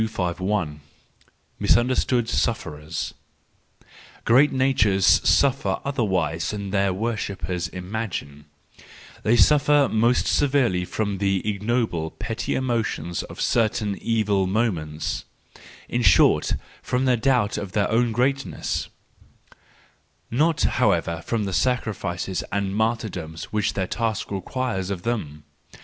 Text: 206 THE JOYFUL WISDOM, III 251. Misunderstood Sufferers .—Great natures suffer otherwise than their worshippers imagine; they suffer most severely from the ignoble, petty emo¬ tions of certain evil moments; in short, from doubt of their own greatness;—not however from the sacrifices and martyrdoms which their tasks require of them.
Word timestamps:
206 0.03 0.17
THE 0.17 0.33
JOYFUL 0.33 0.45
WISDOM, 0.47 0.69
III 0.71 1.67
251. 1.67 1.85
Misunderstood 1.85 2.29
Sufferers 2.29 3.13
.—Great 4.25 4.51
natures 4.51 5.05
suffer 5.05 5.79
otherwise 5.85 6.49
than 6.49 6.71
their 6.71 6.91
worshippers 6.91 7.67
imagine; 7.67 8.45
they 9.21 9.35
suffer 9.37 9.87
most 9.91 10.25
severely 10.25 10.85
from 10.85 11.19
the 11.19 11.43
ignoble, 11.47 12.09
petty 12.09 12.53
emo¬ 12.53 12.83
tions 12.83 13.21
of 13.21 13.39
certain 13.39 13.95
evil 14.01 14.47
moments; 14.47 15.25
in 15.87 16.01
short, 16.01 16.53
from 16.81 17.05
doubt 17.19 17.59
of 17.59 17.73
their 17.73 17.91
own 17.91 18.11
greatness;—not 18.11 18.89
however 20.63 21.21
from 21.27 21.43
the 21.43 21.53
sacrifices 21.53 22.43
and 22.51 22.75
martyrdoms 22.75 23.53
which 23.53 23.73
their 23.75 23.85
tasks 23.85 24.31
require 24.31 24.79
of 24.79 25.03
them. 25.03 25.43